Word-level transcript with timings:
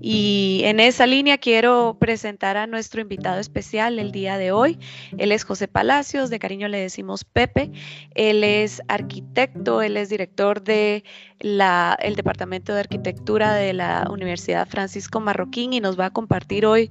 Y 0.00 0.62
en 0.64 0.80
esa 0.80 1.06
línea 1.06 1.36
quiero 1.36 1.98
presentar 2.00 2.56
a 2.56 2.66
nuestro 2.66 3.02
invitado 3.02 3.38
especial 3.38 3.98
el 3.98 4.12
día 4.12 4.38
de 4.38 4.50
hoy. 4.50 4.78
Él 5.18 5.30
es 5.30 5.44
José 5.44 5.68
Palacios, 5.68 6.30
de 6.30 6.38
cariño 6.38 6.68
le 6.68 6.78
decimos 6.78 7.24
Pepe. 7.24 7.70
Él 8.14 8.42
es 8.42 8.82
arquitecto, 8.88 9.82
él 9.82 9.98
es 9.98 10.08
director 10.08 10.62
del 10.62 11.04
el 11.40 12.16
Departamento 12.16 12.72
de 12.72 12.80
Arquitectura 12.80 13.54
de 13.54 13.74
la 13.74 14.06
Universidad 14.10 14.66
Francisco 14.66 15.20
Marroquín 15.20 15.74
y 15.74 15.80
nos 15.80 15.98
va 15.98 16.06
a 16.06 16.10
compartir 16.10 16.64
hoy 16.64 16.90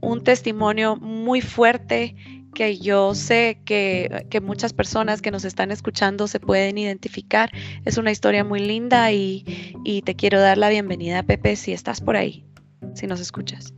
un 0.00 0.22
testimonio 0.22 0.96
muy 0.96 1.40
fuerte 1.40 2.14
que 2.54 2.78
yo 2.78 3.14
sé 3.14 3.58
que, 3.64 4.26
muchas 4.42 4.72
personas 4.72 5.20
que 5.20 5.30
nos 5.30 5.44
están 5.44 5.70
escuchando 5.70 6.26
se 6.28 6.40
pueden 6.40 6.78
identificar. 6.78 7.50
Es 7.84 7.98
una 7.98 8.10
historia 8.10 8.44
muy 8.44 8.60
linda 8.60 9.12
y, 9.12 10.02
te 10.04 10.14
quiero 10.14 10.40
dar 10.40 10.56
la 10.56 10.68
bienvenida, 10.70 11.22
Pepe, 11.22 11.56
si 11.56 11.72
estás 11.72 12.00
por 12.00 12.16
ahí, 12.16 12.46
si 12.94 13.06
nos 13.06 13.20
escuchas. 13.20 13.74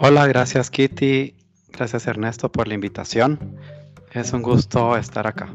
Hola, 0.00 0.28
gracias 0.28 0.70
Kitty, 0.70 1.34
gracias 1.72 2.06
Ernesto 2.06 2.52
por 2.52 2.68
la 2.68 2.74
invitación. 2.74 3.56
Es 4.12 4.32
un 4.32 4.42
gusto 4.42 4.96
estar 4.96 5.26
acá. 5.26 5.52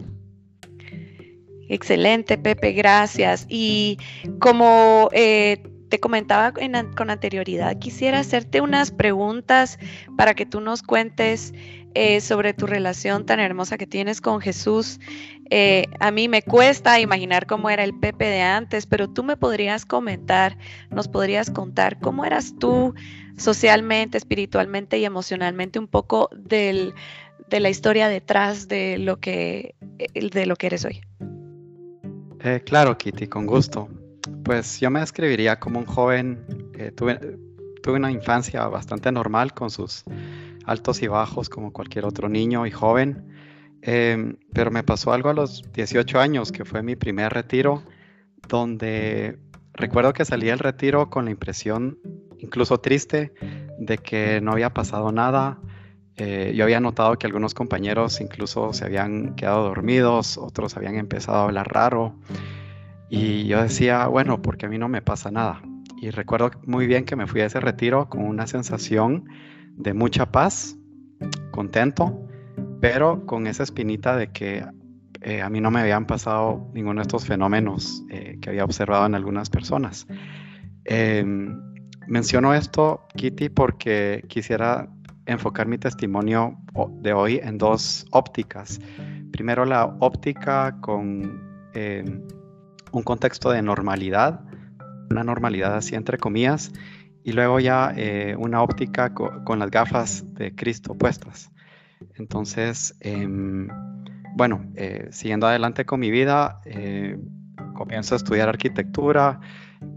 Excelente, 1.69 2.37
Pepe, 2.37 2.73
gracias. 2.73 3.45
Y 3.49 3.97
como 4.39 5.09
eh, 5.13 5.63
te 5.93 5.99
comentaba 5.99 6.51
con 6.95 7.11
anterioridad, 7.11 7.77
quisiera 7.77 8.17
hacerte 8.17 8.61
unas 8.61 8.89
preguntas 8.89 9.77
para 10.17 10.33
que 10.33 10.43
tú 10.43 10.59
nos 10.59 10.81
cuentes 10.81 11.53
eh, 11.93 12.19
sobre 12.19 12.55
tu 12.55 12.65
relación 12.65 13.27
tan 13.27 13.39
hermosa 13.39 13.77
que 13.77 13.85
tienes 13.85 14.19
con 14.19 14.41
Jesús. 14.41 14.99
Eh, 15.51 15.85
a 15.99 16.09
mí 16.09 16.27
me 16.27 16.41
cuesta 16.41 16.99
imaginar 16.99 17.45
cómo 17.45 17.69
era 17.69 17.83
el 17.83 17.93
Pepe 17.93 18.25
de 18.25 18.41
antes, 18.41 18.87
pero 18.87 19.07
tú 19.07 19.23
me 19.23 19.37
podrías 19.37 19.85
comentar, 19.85 20.57
nos 20.89 21.07
podrías 21.07 21.51
contar 21.51 21.99
cómo 21.99 22.25
eras 22.25 22.55
tú 22.57 22.95
socialmente, 23.37 24.17
espiritualmente 24.17 24.97
y 24.97 25.05
emocionalmente 25.05 25.77
un 25.77 25.87
poco 25.87 26.27
de 26.35 26.91
la 27.51 27.69
historia 27.69 28.07
detrás 28.07 28.67
de 28.67 28.97
lo 28.97 29.19
que, 29.19 29.75
de 29.99 30.45
lo 30.47 30.55
que 30.55 30.65
eres 30.65 30.85
hoy. 30.85 31.01
Eh, 32.39 32.63
claro, 32.65 32.97
Kitty, 32.97 33.27
con 33.27 33.45
gusto. 33.45 33.87
Pues 34.43 34.79
yo 34.79 34.89
me 34.89 34.99
describiría 34.99 35.59
como 35.59 35.79
un 35.79 35.85
joven, 35.85 36.45
tuve, 36.95 37.37
tuve 37.83 37.95
una 37.95 38.11
infancia 38.11 38.65
bastante 38.67 39.11
normal 39.11 39.53
con 39.53 39.69
sus 39.69 40.03
altos 40.65 41.01
y 41.01 41.07
bajos 41.07 41.49
como 41.49 41.73
cualquier 41.73 42.05
otro 42.05 42.29
niño 42.29 42.65
y 42.65 42.71
joven, 42.71 43.29
em, 43.81 44.37
pero 44.53 44.71
me 44.71 44.83
pasó 44.83 45.11
algo 45.13 45.29
a 45.29 45.33
los 45.33 45.63
18 45.73 46.19
años, 46.19 46.51
que 46.51 46.65
fue 46.65 46.81
mi 46.81 46.95
primer 46.95 47.33
retiro, 47.33 47.83
donde 48.47 49.37
recuerdo 49.73 50.13
que 50.13 50.25
salí 50.25 50.47
del 50.47 50.59
retiro 50.59 51.09
con 51.09 51.25
la 51.25 51.31
impresión, 51.31 51.99
incluso 52.39 52.79
triste, 52.79 53.33
de 53.77 53.97
que 53.97 54.39
no 54.41 54.53
había 54.53 54.73
pasado 54.73 55.11
nada. 55.11 55.59
Eh, 56.15 56.53
yo 56.55 56.63
había 56.63 56.79
notado 56.79 57.17
que 57.17 57.25
algunos 57.25 57.53
compañeros 57.53 58.21
incluso 58.21 58.71
se 58.71 58.85
habían 58.85 59.35
quedado 59.35 59.63
dormidos, 59.63 60.37
otros 60.37 60.77
habían 60.77 60.95
empezado 60.95 61.39
a 61.39 61.43
hablar 61.43 61.67
raro. 61.73 62.15
Y 63.15 63.45
yo 63.45 63.61
decía, 63.61 64.07
bueno, 64.07 64.41
porque 64.41 64.65
a 64.65 64.69
mí 64.69 64.79
no 64.79 64.89
me 64.89 65.03
pasa 65.03 65.29
nada. 65.29 65.61
Y 66.01 66.09
recuerdo 66.09 66.49
muy 66.65 66.87
bien 66.87 67.05
que 67.05 67.15
me 67.15 67.27
fui 67.27 67.41
a 67.41 67.45
ese 67.45 67.59
retiro 67.59 68.09
con 68.09 68.25
una 68.25 68.47
sensación 68.47 69.25
de 69.77 69.93
mucha 69.93 70.31
paz, 70.31 70.75
contento, 71.51 72.27
pero 72.81 73.23
con 73.27 73.45
esa 73.45 73.61
espinita 73.61 74.17
de 74.17 74.31
que 74.31 74.65
eh, 75.21 75.43
a 75.43 75.49
mí 75.51 75.61
no 75.61 75.69
me 75.69 75.81
habían 75.81 76.07
pasado 76.07 76.71
ninguno 76.73 77.01
de 77.01 77.03
estos 77.03 77.27
fenómenos 77.27 78.03
eh, 78.09 78.39
que 78.41 78.49
había 78.49 78.65
observado 78.65 79.05
en 79.05 79.13
algunas 79.13 79.47
personas. 79.51 80.07
Em, 80.83 81.55
menciono 82.07 82.55
esto, 82.55 83.05
Kitty, 83.15 83.49
porque 83.49 84.25
quisiera 84.27 84.89
enfocar 85.27 85.67
mi 85.67 85.77
testimonio 85.77 86.57
de 87.03 87.13
hoy 87.13 87.39
en 87.43 87.59
dos 87.59 88.07
ópticas. 88.09 88.81
Primero, 89.31 89.65
la 89.65 89.85
óptica 89.99 90.77
con 90.81 91.69
em, 91.75 92.23
un 92.93 93.01
contexto 93.03 93.49
de 93.51 93.61
normalidad, 93.61 94.41
una 95.09 95.23
normalidad 95.23 95.75
así 95.75 95.95
entre 95.95 96.17
comillas, 96.17 96.71
y 97.23 97.31
luego 97.31 97.59
ya 97.59 97.91
eh, 97.97 98.35
una 98.37 98.61
óptica 98.61 99.13
con 99.13 99.59
las 99.59 99.71
gafas 99.71 100.23
de 100.35 100.53
Cristo 100.55 100.93
puestas. 100.93 101.51
Entonces, 102.15 102.95
em, 102.99 103.67
bueno, 104.35 104.65
eh, 104.75 105.07
siguiendo 105.11 105.47
adelante 105.47 105.85
con 105.85 105.99
mi 105.99 106.11
vida, 106.11 106.61
eh, 106.65 107.17
comienzo 107.73 108.13
a 108.13 108.17
estudiar 108.17 108.49
arquitectura, 108.49 109.39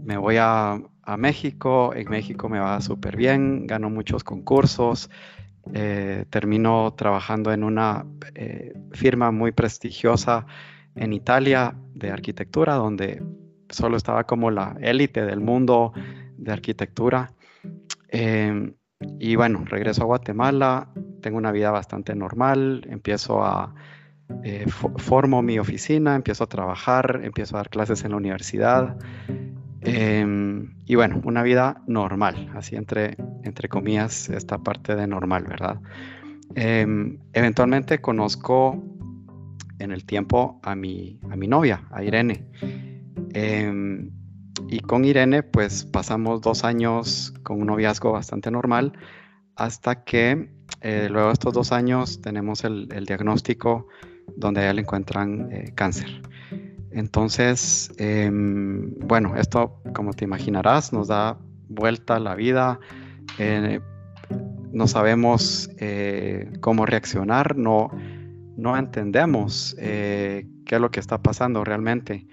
me 0.03 0.17
voy 0.17 0.37
a, 0.39 0.81
a 1.03 1.17
México, 1.17 1.93
en 1.93 2.09
México 2.09 2.49
me 2.49 2.59
va 2.59 2.81
súper 2.81 3.15
bien, 3.15 3.67
gano 3.67 3.89
muchos 3.89 4.23
concursos, 4.23 5.09
termino 6.29 6.93
trabajando 6.95 7.51
en 7.51 7.65
una 7.65 8.05
firma 8.93 9.31
muy 9.31 9.51
prestigiosa 9.51 10.45
en 10.97 11.13
Italia 11.13 11.75
de 11.93 12.11
arquitectura, 12.11 12.75
donde 12.75 13.23
solo 13.69 13.97
estaba 13.97 14.23
como 14.25 14.51
la 14.51 14.77
élite 14.81 15.25
del 15.25 15.39
mundo 15.39 15.93
de 16.37 16.51
arquitectura. 16.51 17.31
Em, 18.09 18.73
y 19.19 19.35
bueno, 19.35 19.63
regreso 19.65 20.03
a 20.03 20.05
Guatemala, 20.05 20.89
tengo 21.21 21.37
una 21.37 21.51
vida 21.51 21.71
bastante 21.71 22.15
normal, 22.15 22.85
empiezo 22.89 23.43
a, 23.43 23.73
eh, 24.43 24.65
formo 24.97 25.41
mi 25.41 25.59
oficina, 25.59 26.15
empiezo 26.15 26.43
a 26.43 26.47
trabajar, 26.47 27.21
empiezo 27.23 27.55
a 27.55 27.59
dar 27.59 27.69
clases 27.69 28.03
en 28.03 28.11
la 28.11 28.17
universidad. 28.17 28.97
Em, 29.81 30.73
y 30.85 30.95
bueno, 30.95 31.21
una 31.23 31.43
vida 31.43 31.81
normal, 31.87 32.49
así 32.55 32.75
entre, 32.75 33.15
entre 33.43 33.69
comillas, 33.69 34.29
esta 34.29 34.57
parte 34.57 34.95
de 34.95 35.07
normal, 35.07 35.43
¿verdad? 35.43 35.79
Em, 36.55 37.19
eventualmente 37.33 37.99
conozco 37.99 38.83
en 39.79 39.91
el 39.91 40.05
tiempo 40.05 40.59
a 40.63 40.75
mi, 40.75 41.19
a 41.29 41.35
mi 41.35 41.47
novia, 41.47 41.83
a 41.91 42.03
Irene. 42.03 42.45
Em, 43.33 44.11
y 44.67 44.79
con 44.79 45.05
Irene, 45.05 45.43
pues 45.43 45.85
pasamos 45.85 46.41
dos 46.41 46.63
años 46.63 47.33
con 47.43 47.61
un 47.61 47.67
noviazgo 47.67 48.11
bastante 48.11 48.51
normal 48.51 48.93
hasta 49.55 50.03
que 50.03 50.49
eh, 50.81 51.07
luego 51.09 51.27
de 51.27 51.33
estos 51.33 51.53
dos 51.53 51.71
años 51.71 52.21
tenemos 52.21 52.63
el, 52.63 52.87
diagnóstico 53.05 53.87
donde 54.35 54.61
a 54.61 54.63
ella 54.65 54.73
le 54.73 54.81
encuentran 54.81 55.49
eh, 55.51 55.71
cáncer. 55.73 56.21
Entonces, 56.91 57.91
em, 57.97 58.93
bueno, 58.99 59.35
esto, 59.35 59.81
como 59.93 60.13
te 60.13 60.25
imaginarás, 60.25 60.93
nos 60.93 61.07
da 61.07 61.37
vuelta 61.69 62.19
la 62.19 62.35
vida. 62.35 62.79
Eh, 63.37 63.79
no 64.71 64.87
sabemos 64.87 65.69
cómo 66.59 66.85
reaccionar, 66.85 67.55
no, 67.55 67.89
no 68.57 68.75
entendemos 68.75 69.75
eh, 69.79 70.45
qué 70.65 70.75
es 70.75 70.81
lo 70.81 70.91
que 70.91 70.99
está 70.99 71.19
pasando 71.19 71.63
realmente. 71.63 72.27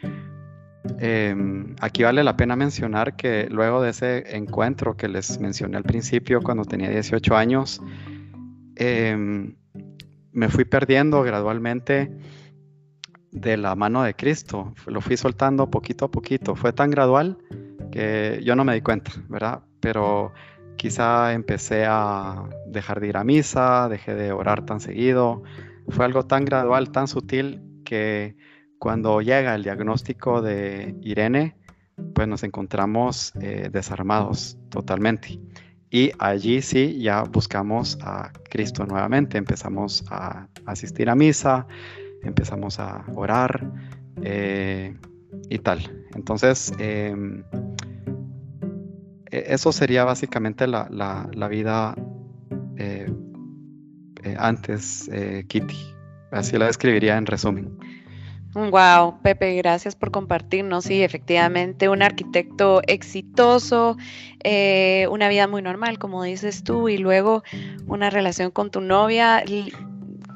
Em, 0.99 1.77
aquí 1.81 2.03
vale 2.03 2.25
la 2.25 2.37
pena 2.37 2.57
mencionar 2.57 3.15
que 3.15 3.47
luego 3.51 3.83
de 3.83 3.91
ese 3.91 4.37
encuentro 4.37 4.97
que 4.97 5.09
les 5.09 5.39
mencioné 5.39 5.77
al 5.77 5.85
principio, 5.85 6.43
cuando 6.43 6.65
tenía 6.65 6.91
18 6.91 7.37
años, 7.37 7.81
em, 8.77 9.55
me 10.33 10.49
fui 10.49 10.65
perdiendo 10.65 11.23
gradualmente 11.23 12.11
de 13.31 13.57
la 13.57 13.75
mano 13.75 14.03
de 14.03 14.15
Cristo. 14.15 14.75
Lo 14.87 15.01
fui 15.01 15.17
soltando 15.17 15.71
poquito 15.71 16.07
a 16.07 16.11
poquito. 16.11 16.57
Fue 16.57 16.73
tan 16.73 16.91
gradual 16.91 17.39
que 17.93 18.41
yo 18.43 18.57
no 18.57 18.65
me 18.65 18.75
di 18.75 18.81
cuenta, 18.81 19.13
¿verdad? 19.29 19.63
Pero 19.81 20.33
quizá 20.77 21.33
empecé 21.35 21.85
a 21.87 22.45
dejar 22.67 23.01
de 23.01 23.09
ir 23.09 23.17
a 23.17 23.25
misa, 23.25 23.89
dejé 23.89 24.15
de 24.15 24.33
orar 24.33 24.65
tan 24.65 24.81
seguido, 24.81 25.43
fue 25.89 26.05
algo 26.05 26.25
tan 26.25 26.45
gradual, 26.45 26.91
tan 26.91 27.09
sutil, 27.09 27.63
que 27.85 28.37
cuando 28.79 29.21
llega 29.21 29.55
el 29.55 29.63
diagnóstico 29.63 30.43
de 30.43 30.97
Irene, 31.03 31.57
pues 32.15 32.29
nos 32.29 32.43
encontramos 32.43 33.33
eh, 33.41 33.69
desarmados 33.73 34.59
totalmente. 34.71 35.41
Y 35.91 36.11
allí 36.19 36.61
sí 36.61 37.01
ya 37.01 37.23
buscamos 37.23 37.99
a 38.03 38.33
Cristo 38.51 38.85
nuevamente, 38.85 39.39
empezamos 39.39 40.05
a 40.11 40.49
asistir 40.67 41.09
a 41.09 41.15
misa, 41.15 41.67
empezamos 42.23 42.81
a 42.81 43.05
orar 43.15 43.71
eh, 44.23 44.97
y 45.49 45.59
tal. 45.59 46.07
Entonces, 46.15 46.73
em, 46.79 47.45
e-, 49.31 49.45
eso 49.49 49.73
sería 49.73 50.05
básicamente 50.05 50.67
la, 50.67 51.49
vida 51.49 51.95
eh, 52.77 53.13
eh, 54.25 54.37
antes, 54.39 55.09
eh, 55.13 55.45
Kitty. 55.49 55.95
Así 56.31 56.59
la 56.59 56.67
describiría 56.67 57.17
en 57.17 57.27
resumen. 57.27 57.79
Wow, 58.55 59.21
Pepe, 59.21 59.57
gracias 59.57 59.97
por 59.97 60.13
compartirnos. 60.13 60.85
Sí, 60.85 61.03
efectivamente, 61.03 61.89
un 61.89 62.03
arquitecto 62.03 62.83
exitoso, 62.87 63.97
eh, 64.45 65.09
una 65.11 65.29
vida 65.29 65.49
muy 65.49 65.61
normal, 65.61 65.99
como 65.99 66.23
dices 66.23 66.63
tú, 66.63 66.89
y 66.89 66.99
luego 66.99 67.43
una 67.87 68.11
relación 68.11 68.53
con 68.53 68.71
tu 68.71 68.81
novia 68.81 69.43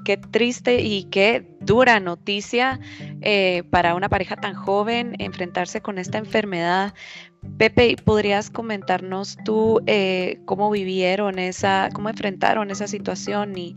qué 0.05 0.17
triste 0.17 0.81
y 0.81 1.05
qué 1.05 1.58
dura 1.69 2.01
noticia 2.01 2.81
eh, 3.21 3.63
para 3.71 3.95
una 3.95 4.09
pareja 4.09 4.37
tan 4.37 4.55
joven 4.55 5.15
enfrentarse 5.19 5.83
con 5.83 5.99
esta 5.99 6.17
enfermedad. 6.19 6.95
Pepe, 7.59 7.95
¿podrías 8.03 8.51
comentarnos 8.51 9.37
tú 9.45 9.81
eh, 9.87 10.41
cómo 10.47 10.71
vivieron 10.71 11.39
esa, 11.39 11.91
cómo 11.93 12.09
enfrentaron 12.09 12.71
esa 12.71 12.89
situación 12.89 13.57
y 13.57 13.77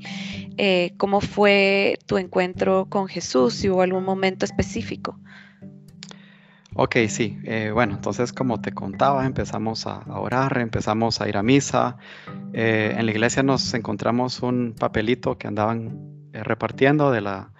eh, 0.57 0.93
cómo 0.97 1.19
fue 1.19 1.99
tu 2.07 2.17
encuentro 2.17 2.87
con 2.89 3.07
Jesús? 3.07 3.55
Si 3.55 3.69
hubo 3.69 3.81
algún 3.81 4.05
momento 4.05 4.45
específico. 4.45 5.19
Ok, 6.73 6.95
sí. 7.09 7.37
bueno, 7.73 7.95
entonces 7.95 8.31
como 8.31 8.61
te 8.61 8.71
contaba, 8.71 9.25
empezamos 9.25 9.85
a 9.85 10.05
orar, 10.07 10.57
empezamos 10.59 11.19
a 11.19 11.27
ir 11.27 11.35
a 11.35 11.43
misa. 11.43 11.97
en 12.53 13.05
la 13.05 13.11
iglesia 13.11 13.43
nos 13.43 13.73
encontramos 13.73 14.41
un 14.41 14.73
papelito 14.79 15.37
que 15.37 15.47
andaban 15.47 16.29
repartiendo 16.31 17.11
de 17.11 17.19
la, 17.19 17.51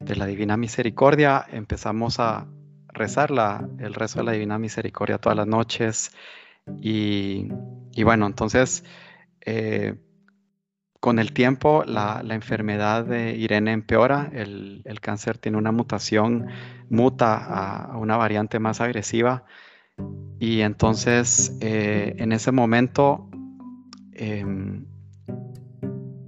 de 0.00 0.16
la 0.16 0.26
Divina 0.26 0.56
Misericordia. 0.56 1.46
Empezamos 1.52 2.18
a 2.18 2.46
rezar 2.88 3.30
el 3.78 3.94
rezo 3.94 4.20
de 4.20 4.24
la 4.24 4.32
Divina 4.32 4.58
Misericordia 4.58 5.18
todas 5.18 5.36
las 5.36 5.46
noches. 5.46 6.10
Y, 6.80 7.48
bueno, 8.02 8.26
entonces, 8.26 8.84
eh, 9.44 9.94
con 10.98 11.18
el 11.18 11.32
tiempo, 11.32 11.84
la, 11.84 12.22
enfermedad 12.30 13.04
de 13.04 13.36
Irene 13.36 13.72
empeora. 13.72 14.30
El, 14.32 14.82
cáncer 15.00 15.38
tiene 15.38 15.58
una 15.58 15.72
mutación, 15.72 16.46
muta 16.88 17.36
a, 17.92 17.98
una 17.98 18.16
variante 18.16 18.58
más 18.58 18.80
agresiva. 18.80 19.44
Y 20.38 20.62
entonces, 20.62 21.58
eh, 21.60 22.14
en 22.18 22.32
ese 22.32 22.52
momento, 22.52 23.28
em, 24.12 24.86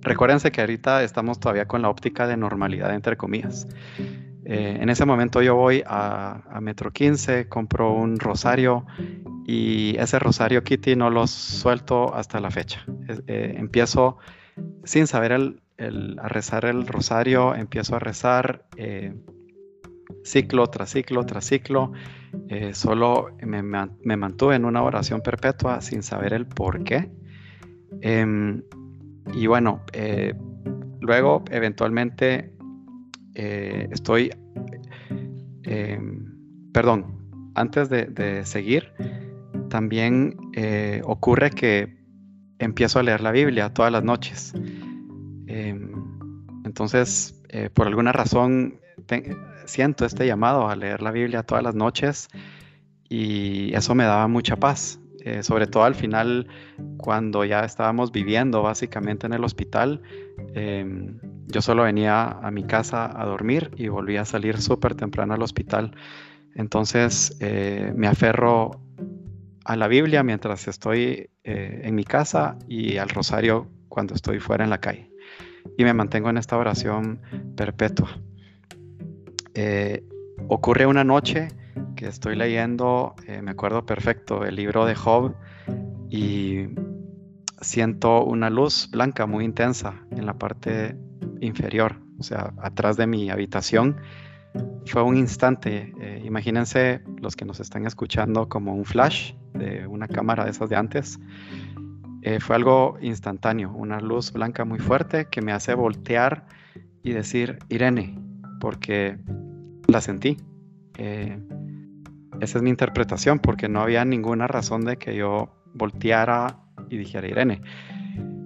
Recuérdense 0.02 0.50
que 0.50 0.60
ahorita 0.60 1.04
estamos 1.04 1.38
todavía 1.38 1.66
con 1.66 1.80
la 1.82 1.88
óptica 1.88 2.26
de 2.26 2.36
normalidad, 2.36 2.92
entre 2.92 3.16
comillas. 3.16 3.68
Eh, 4.44 4.78
en 4.80 4.88
ese 4.88 5.06
momento 5.06 5.40
yo 5.40 5.54
voy 5.54 5.84
a, 5.86 6.58
Metro 6.60 6.90
15, 6.90 7.48
compro 7.48 7.92
un 7.92 8.18
rosario 8.18 8.84
y 9.46 9.96
ese 9.98 10.18
rosario 10.18 10.64
Kitty 10.64 10.96
no 10.96 11.10
lo 11.10 11.26
suelto 11.28 12.14
hasta 12.14 12.40
la 12.40 12.50
fecha. 12.50 12.84
Eh, 13.28 13.54
empiezo 13.56 14.18
sin 14.82 15.06
saber 15.06 15.32
el, 15.32 16.18
a 16.20 16.28
rezar 16.28 16.64
el 16.64 16.86
rosario, 16.86 17.54
empiezo 17.54 17.94
a 17.94 18.00
rezar 18.00 18.66
eh, 18.76 19.14
ciclo 20.24 20.66
tras 20.66 20.90
ciclo 20.90 21.24
tras 21.24 21.46
ciclo. 21.46 21.92
solo 22.72 23.36
me, 23.40 23.62
me, 23.62 24.16
mantuve 24.16 24.56
en 24.56 24.64
una 24.64 24.82
oración 24.82 25.20
perpetua 25.20 25.80
sin 25.80 26.02
saber 26.02 26.34
el 26.34 26.46
por 26.46 26.82
qué. 26.82 27.10
Y 29.34 29.46
bueno, 29.46 29.82
eh, 29.92 30.34
luego 31.00 31.44
eventualmente 31.50 32.52
eh, 33.34 33.88
estoy, 33.90 34.30
eh, 35.64 36.00
perdón, 36.72 37.52
antes 37.54 37.88
de, 37.88 38.44
seguir, 38.44 38.92
también 39.68 40.36
ocurre 41.04 41.50
que 41.50 41.96
empiezo 42.58 42.98
a 42.98 43.02
leer 43.02 43.20
la 43.20 43.32
Biblia 43.32 43.72
todas 43.72 43.92
las 43.92 44.04
noches. 44.04 44.54
Entonces, 46.64 47.42
por 47.74 47.86
alguna 47.86 48.12
razón, 48.12 48.80
siento 49.66 50.06
este 50.06 50.26
llamado 50.26 50.68
a 50.68 50.76
leer 50.76 51.02
la 51.02 51.10
Biblia 51.10 51.42
todas 51.42 51.62
las 51.62 51.74
noches 51.74 52.28
y 53.08 53.74
eso 53.74 53.94
me 53.94 54.04
daba 54.04 54.28
mucha 54.28 54.56
paz. 54.56 55.01
Eh, 55.24 55.42
sobre 55.44 55.68
todo 55.68 55.84
al 55.84 55.94
final, 55.94 56.48
cuando 56.96 57.44
ya 57.44 57.64
estábamos 57.64 58.10
viviendo 58.10 58.62
básicamente 58.62 59.26
en 59.26 59.32
el 59.34 59.44
hospital, 59.44 60.02
em, 60.54 61.18
yo 61.46 61.62
solo 61.62 61.84
venía 61.84 62.24
a 62.24 62.50
mi 62.50 62.64
casa 62.64 63.08
a 63.14 63.24
dormir 63.26 63.70
y 63.76 63.86
volvía 63.88 64.22
a 64.22 64.24
salir 64.24 64.60
súper 64.60 64.94
temprano 64.94 65.34
al 65.34 65.42
hospital. 65.42 65.94
Entonces 66.56 67.36
eh, 67.40 67.92
me 67.94 68.08
aferro 68.08 68.80
a 69.64 69.76
la 69.76 69.86
Biblia 69.86 70.24
mientras 70.24 70.66
estoy 70.66 71.30
eh, 71.44 71.80
en 71.84 71.94
mi 71.94 72.04
casa 72.04 72.58
y 72.66 72.96
al 72.96 73.08
rosario 73.08 73.68
cuando 73.88 74.14
estoy 74.14 74.40
fuera 74.40 74.64
en 74.64 74.70
la 74.70 74.78
calle. 74.78 75.08
Y 75.78 75.84
me 75.84 75.94
mantengo 75.94 76.30
en 76.30 76.38
esta 76.38 76.56
oración 76.56 77.20
perpetua. 77.56 78.18
ocurre 80.48 80.86
una 80.86 81.04
noche 81.04 81.48
estoy 82.08 82.36
leyendo, 82.36 83.14
eh, 83.26 83.42
me 83.42 83.52
acuerdo 83.52 83.84
perfecto, 83.86 84.44
el 84.44 84.56
libro 84.56 84.84
de 84.84 84.94
Job 84.94 85.34
y 86.10 86.66
siento 87.60 88.24
una 88.24 88.50
luz 88.50 88.88
blanca 88.90 89.26
muy 89.26 89.44
intensa 89.44 89.94
en 90.10 90.26
la 90.26 90.34
parte 90.34 90.96
inferior, 91.40 91.96
o 92.18 92.22
sea, 92.22 92.52
atrás 92.58 92.96
de 92.96 93.06
mi 93.06 93.30
habitación. 93.30 93.96
Fue 94.86 95.02
un 95.02 95.16
instante, 95.16 95.92
eh, 96.00 96.22
imagínense 96.24 97.02
los 97.20 97.36
que 97.36 97.44
nos 97.44 97.60
están 97.60 97.86
escuchando 97.86 98.48
como 98.48 98.74
un 98.74 98.84
flash 98.84 99.34
de 99.54 99.86
una 99.86 100.08
cámara 100.08 100.44
de 100.44 100.50
esas 100.50 100.68
de 100.68 100.76
antes. 100.76 101.18
Eh, 102.22 102.38
fue 102.40 102.56
algo 102.56 102.98
instantáneo, 103.00 103.72
una 103.72 104.00
luz 104.00 104.32
blanca 104.32 104.64
muy 104.64 104.78
fuerte 104.78 105.26
que 105.30 105.40
me 105.40 105.52
hace 105.52 105.74
voltear 105.74 106.46
y 107.02 107.12
decir, 107.12 107.58
Irene, 107.68 108.18
porque 108.60 109.18
la 109.88 110.00
sentí. 110.00 110.36
Esa 112.42 112.58
es 112.58 112.64
mi 112.64 112.70
interpretación, 112.70 113.38
porque 113.38 113.68
no 113.68 113.80
había 113.80 114.04
ninguna 114.04 114.48
razón 114.48 114.84
de 114.84 114.96
que 114.96 115.14
yo 115.14 115.54
volteara 115.74 116.58
y 116.90 116.96
dijera 116.96 117.28
Irene. 117.28 117.62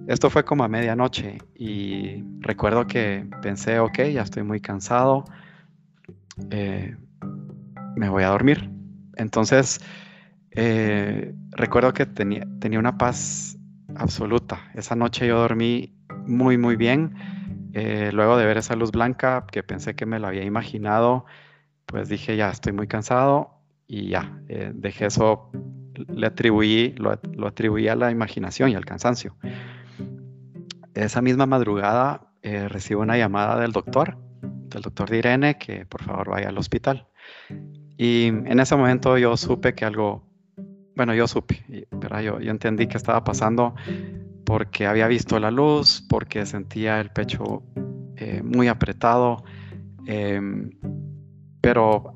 Esto 0.07 0.29
fue 0.29 0.45
como 0.45 0.63
a 0.63 0.67
medianoche 0.67 1.39
y 1.55 2.23
recuerdo 2.39 2.85
que 2.85 3.27
pensé, 3.41 3.79
ok, 3.79 4.03
ya 4.13 4.21
estoy 4.21 4.43
muy 4.43 4.61
cansado, 4.61 5.25
eh, 6.51 6.95
me 7.95 8.07
voy 8.07 8.21
a 8.21 8.27
dormir. 8.27 8.69
Entonces, 9.15 9.81
eh, 10.51 11.33
recuerdo 11.49 11.91
que 11.91 12.05
tenía, 12.05 12.45
tenía 12.59 12.77
una 12.77 12.99
paz 12.99 13.57
absoluta. 13.95 14.69
Esa 14.75 14.95
noche 14.95 15.25
yo 15.25 15.39
dormí 15.39 15.97
muy, 16.27 16.59
muy 16.59 16.75
bien. 16.75 17.15
Eh, 17.73 18.11
luego 18.13 18.37
de 18.37 18.45
ver 18.45 18.57
esa 18.57 18.75
luz 18.75 18.91
blanca 18.91 19.47
que 19.51 19.63
pensé 19.63 19.95
que 19.95 20.05
me 20.05 20.19
lo 20.19 20.27
había 20.27 20.43
imaginado, 20.43 21.25
pues 21.87 22.09
dije, 22.09 22.37
ya 22.37 22.51
estoy 22.51 22.73
muy 22.73 22.87
cansado, 22.87 23.56
y 23.87 24.09
ya, 24.09 24.41
eh, 24.47 24.71
dejé 24.73 25.05
eso, 25.05 25.49
le 26.07 26.27
atribuí, 26.27 26.93
lo, 26.97 27.11
atribuí 27.47 27.87
a 27.87 27.95
la 27.95 28.11
imaginación 28.11 28.69
y 28.69 28.75
al 28.75 28.85
cansancio. 28.85 29.35
Esa 30.93 31.21
misma 31.21 31.45
madrugada 31.45 32.31
eh, 32.41 32.67
recibo 32.67 33.01
una 33.01 33.17
llamada 33.17 33.59
del 33.59 33.71
doctor, 33.71 34.17
del 34.41 34.81
doctor 34.81 35.09
de 35.09 35.17
Irene, 35.19 35.57
que 35.57 35.85
por 35.85 36.03
favor 36.03 36.29
vaya 36.29 36.49
al 36.49 36.57
hospital. 36.57 37.07
Y 37.97 38.27
en 38.27 38.59
ese 38.59 38.75
momento 38.75 39.17
yo 39.17 39.37
supe 39.37 39.73
que 39.73 39.85
algo, 39.85 40.27
bueno, 40.95 41.13
yo 41.15 41.27
supe, 41.27 41.87
pero 41.99 42.21
yo, 42.21 42.39
yo 42.39 42.51
entendí 42.51 42.87
que 42.87 42.97
estaba 42.97 43.23
pasando 43.23 43.73
porque 44.47 44.87
había 44.87 45.07
visto 45.07 45.39
la 45.39 45.51
luz, 45.51 46.05
porque 46.07 46.45
sentía 46.45 47.01
el 47.01 47.09
pecho 47.09 47.63
eh, 48.15 48.41
muy 48.41 48.69
apretado, 48.69 49.43
em, 50.05 50.71
pero 51.67 52.13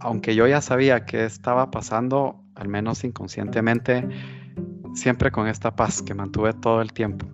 aunque 0.00 0.34
yo 0.34 0.46
ya 0.46 0.62
sabía 0.62 1.04
que 1.04 1.26
estaba 1.26 1.70
pasando, 1.70 2.42
al 2.54 2.68
menos 2.68 3.04
inconscientemente, 3.04 4.08
siempre 4.94 5.30
con 5.30 5.46
esta 5.46 5.76
paz 5.76 6.00
que 6.00 6.14
mantuve 6.14 6.54
todo 6.54 6.80
el 6.80 6.94
tiempo. 6.94 7.26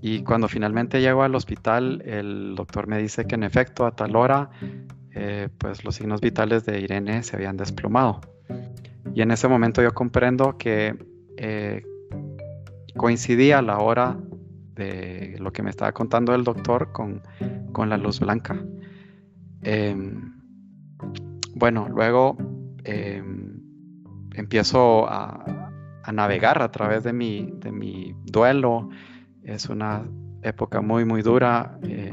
Y 0.00 0.24
cuando 0.24 0.48
finalmente 0.48 1.00
llego 1.00 1.22
al 1.22 1.36
hospital, 1.36 2.02
el 2.04 2.56
doctor 2.56 2.88
me 2.88 2.98
dice 2.98 3.24
que 3.24 3.36
en 3.36 3.44
efecto 3.44 3.86
a 3.86 3.92
tal 3.92 4.16
hora, 4.16 4.50
eh, 5.12 5.48
pues 5.58 5.84
los 5.84 5.94
signos 5.94 6.20
vitales 6.20 6.66
de 6.66 6.80
Irene 6.80 7.22
se 7.22 7.36
habían 7.36 7.56
desplomado. 7.56 8.20
Y 9.14 9.22
en 9.22 9.30
ese 9.30 9.46
momento 9.46 9.80
yo 9.80 9.94
comprendo 9.94 10.58
que 10.58 10.96
eh, 11.36 11.84
coincidía 12.96 13.62
la 13.62 13.78
hora 13.78 14.18
de 14.74 15.36
lo 15.38 15.52
que 15.52 15.62
me 15.62 15.70
estaba 15.70 15.92
contando 15.92 16.34
el 16.34 16.42
doctor 16.42 16.90
con, 16.90 17.22
con 17.70 17.88
la 17.88 17.96
luz 17.96 18.18
blanca. 18.18 18.58
Em, 19.62 20.33
bueno, 21.54 21.88
luego 21.88 22.36
em, 22.84 23.60
empiezo 24.34 25.06
a, 25.08 25.70
navegar 26.12 26.60
a 26.60 26.70
través 26.70 27.02
de 27.02 27.12
mi, 27.12 28.14
duelo. 28.24 28.90
Es 29.42 29.68
una 29.68 30.04
época 30.42 30.80
muy, 30.80 31.04
muy 31.04 31.22
dura. 31.22 31.78
Eh, 31.82 32.12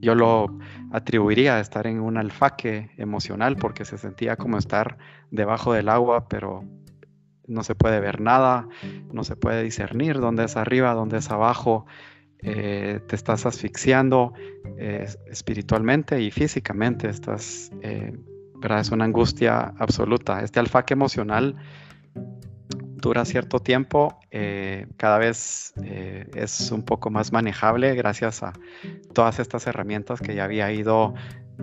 yo 0.00 0.14
lo 0.14 0.58
atribuiría 0.92 1.56
a 1.56 1.60
estar 1.60 1.86
en 1.86 2.00
un 2.00 2.16
alfaque 2.16 2.90
emocional 2.96 3.56
porque 3.56 3.84
se 3.84 3.98
sentía 3.98 4.36
como 4.36 4.58
estar 4.58 4.98
debajo 5.30 5.72
del 5.72 5.88
agua, 5.88 6.28
pero 6.28 6.64
no 7.46 7.64
se 7.64 7.74
puede 7.74 8.00
ver 8.00 8.20
nada, 8.20 8.68
no 9.12 9.24
se 9.24 9.36
puede 9.36 9.62
discernir 9.62 10.20
dónde 10.20 10.44
es 10.44 10.56
arriba, 10.56 10.94
dónde 10.94 11.18
es 11.18 11.30
abajo. 11.30 11.86
Eh, 12.38 13.00
te 13.06 13.14
estás 13.14 13.46
asfixiando 13.46 14.32
eh, 14.78 15.06
espiritualmente 15.26 16.20
y 16.20 16.30
físicamente, 16.30 17.08
estás 17.08 17.70
es 17.82 18.90
una 18.90 19.04
angustia 19.04 19.74
absoluta. 19.76 20.42
Este 20.42 20.60
alfaque 20.60 20.94
emocional 20.94 21.56
dura 22.74 23.24
cierto 23.24 23.58
tiempo, 23.58 24.20
cada 24.96 25.18
vez 25.18 25.74
es 25.82 26.70
un 26.70 26.84
poco 26.84 27.10
más 27.10 27.32
manejable 27.32 27.96
gracias 27.96 28.44
a 28.44 28.52
todas 29.12 29.40
estas 29.40 29.66
herramientas 29.66 30.20
que 30.20 30.36
ya 30.36 30.44
había 30.44 30.70
ido 30.70 31.14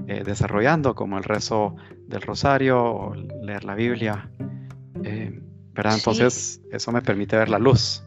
desarrollando, 0.06 0.94
como 0.94 1.18
el 1.18 1.24
rezo 1.24 1.78
del 2.08 2.22
rosario 2.22 2.84
o 2.84 3.16
leer 3.16 3.64
la 3.64 3.76
Biblia. 3.76 4.30
¿verdad? 5.74 5.96
Entonces, 5.96 6.62
eso 6.72 6.92
me 6.92 7.02
permite 7.02 7.38
ver 7.38 7.48
la 7.48 7.60
luz. 7.60 8.04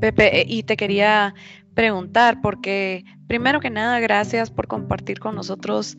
Pepe, 0.00 0.44
y 0.46 0.62
te 0.62 0.76
quería 0.76 1.34
preguntar, 1.74 2.40
porque 2.40 3.04
primero 3.26 3.60
que 3.60 3.70
nada, 3.70 4.00
gracias 4.00 4.50
por 4.50 4.66
compartir 4.66 5.18
con 5.18 5.34
nosotros 5.34 5.96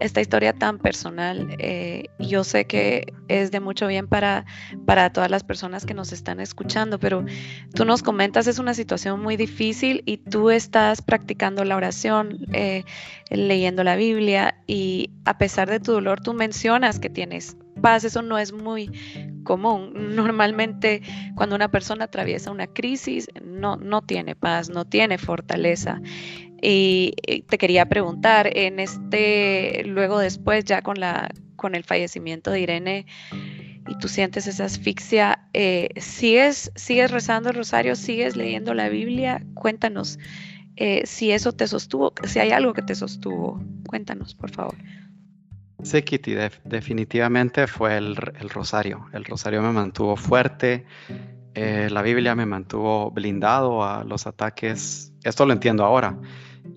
esta 0.00 0.20
historia 0.20 0.52
tan 0.52 0.78
personal. 0.78 1.54
Eh, 1.58 2.04
yo 2.18 2.42
sé 2.42 2.66
que 2.66 3.12
es 3.28 3.50
de 3.50 3.60
mucho 3.60 3.86
bien 3.86 4.08
para, 4.08 4.46
para 4.86 5.12
todas 5.12 5.30
las 5.30 5.44
personas 5.44 5.84
que 5.84 5.94
nos 5.94 6.12
están 6.12 6.40
escuchando, 6.40 6.98
pero 6.98 7.24
tú 7.74 7.84
nos 7.84 8.02
comentas, 8.02 8.46
es 8.46 8.58
una 8.58 8.74
situación 8.74 9.20
muy 9.20 9.36
difícil 9.36 10.02
y 10.06 10.18
tú 10.18 10.50
estás 10.50 11.02
practicando 11.02 11.64
la 11.64 11.76
oración, 11.76 12.46
eh, 12.52 12.84
leyendo 13.30 13.84
la 13.84 13.96
Biblia 13.96 14.56
y 14.66 15.10
a 15.24 15.38
pesar 15.38 15.68
de 15.68 15.80
tu 15.80 15.92
dolor, 15.92 16.20
tú 16.20 16.32
mencionas 16.34 16.98
que 16.98 17.10
tienes 17.10 17.56
paz, 17.80 18.04
eso 18.04 18.22
no 18.22 18.38
es 18.38 18.52
muy 18.52 18.90
común. 19.44 20.14
Normalmente 20.14 21.02
cuando 21.34 21.56
una 21.56 21.70
persona 21.70 22.04
atraviesa 22.04 22.50
una 22.50 22.66
crisis 22.66 23.28
no, 23.42 23.76
no 23.76 24.02
tiene 24.02 24.34
paz, 24.34 24.70
no 24.70 24.84
tiene 24.84 25.18
fortaleza. 25.18 26.00
Y 26.60 27.14
te 27.48 27.58
quería 27.58 27.86
preguntar, 27.86 28.50
en 28.56 28.80
este, 28.80 29.82
luego 29.86 30.18
después, 30.18 30.64
ya 30.64 30.82
con, 30.82 31.00
la, 31.00 31.30
con 31.56 31.74
el 31.74 31.84
fallecimiento 31.84 32.50
de 32.50 32.60
Irene, 32.60 33.06
y 33.88 33.98
tú 33.98 34.08
sientes 34.08 34.46
esa 34.46 34.66
asfixia, 34.66 35.48
eh, 35.52 35.88
¿sigues, 35.96 36.70
¿sigues 36.76 37.10
rezando 37.10 37.50
el 37.50 37.56
rosario? 37.56 37.96
¿Sigues 37.96 38.36
leyendo 38.36 38.74
la 38.74 38.88
Biblia? 38.88 39.42
Cuéntanos 39.54 40.18
eh, 40.76 41.02
si 41.06 41.30
eso 41.32 41.52
te 41.52 41.66
sostuvo, 41.66 42.12
si 42.24 42.38
hay 42.38 42.52
algo 42.52 42.72
que 42.72 42.82
te 42.82 42.94
sostuvo. 42.94 43.60
Cuéntanos, 43.86 44.34
por 44.34 44.50
favor. 44.50 44.74
Sí, 45.82 46.02
Kitty, 46.02 46.36
definitivamente 46.64 47.66
fue 47.66 47.96
el, 47.96 48.16
rosario. 48.16 49.06
El 49.12 49.24
rosario 49.24 49.62
me 49.62 49.72
mantuvo 49.72 50.16
fuerte, 50.16 50.84
eh, 51.54 51.88
la 51.90 52.02
Biblia 52.02 52.34
me 52.34 52.46
mantuvo 52.46 53.10
blindado 53.10 53.82
a 53.82 54.04
los 54.04 54.26
ataques. 54.26 55.12
Esto 55.22 55.46
lo 55.46 55.52
entiendo 55.52 55.84
ahora. 55.84 56.16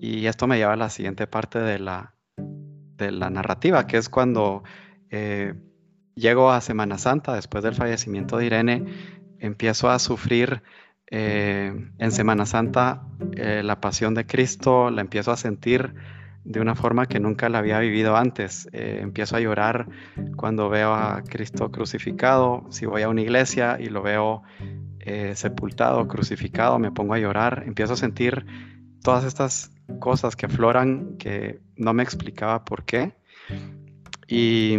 Y 0.04 0.26
esto 0.26 0.46
me 0.46 0.58
lleva 0.58 0.74
a 0.74 0.76
la 0.76 0.90
siguiente 0.90 1.26
parte 1.26 1.58
de 1.58 1.78
la, 1.78 2.14
de 2.36 3.10
la 3.10 3.30
narrativa, 3.30 3.86
que 3.86 3.96
es 3.96 4.10
cuando 4.10 4.62
eh, 5.08 5.54
llego 6.14 6.50
a 6.50 6.60
Semana 6.60 6.98
Santa, 6.98 7.34
después 7.34 7.64
del 7.64 7.74
fallecimiento 7.74 8.36
de 8.36 8.44
Irene, 8.44 8.84
empiezo 9.38 9.88
a 9.88 9.98
sufrir 9.98 10.62
eh, 11.10 11.72
en 11.98 12.12
Semana 12.12 12.44
Santa 12.44 13.06
la 13.32 13.80
pasión 13.80 14.12
de 14.14 14.26
Cristo, 14.26 14.90
la 14.90 15.00
empiezo 15.00 15.32
a 15.32 15.38
sentir 15.38 15.94
de 16.44 16.60
una 16.60 16.74
forma 16.74 17.06
que 17.06 17.18
nunca 17.18 17.48
la 17.48 17.58
había 17.58 17.78
vivido 17.78 18.16
antes. 18.16 18.68
Eh, 18.72 18.98
empiezo 19.00 19.36
a 19.36 19.40
llorar 19.40 19.88
cuando 20.36 20.68
veo 20.68 20.92
a 20.94 21.22
Cristo 21.22 21.70
crucificado. 21.70 22.66
Si 22.70 22.84
voy 22.84 23.02
a 23.02 23.08
una 23.08 23.22
iglesia 23.22 23.78
y 23.80 23.86
lo 23.86 24.02
veo 24.02 24.42
eh, 25.00 25.32
sepultado, 25.34 26.06
crucificado, 26.06 26.78
me 26.78 26.92
pongo 26.92 27.14
a 27.14 27.18
llorar. 27.18 27.64
Empiezo 27.66 27.94
a 27.94 27.96
sentir 27.96 28.44
todas 29.02 29.24
estas 29.24 29.73
cosas 29.98 30.36
que 30.36 30.46
afloran 30.46 31.16
que 31.18 31.60
no 31.76 31.92
me 31.92 32.02
explicaba 32.02 32.64
por 32.64 32.84
qué. 32.84 33.12
Y, 34.26 34.76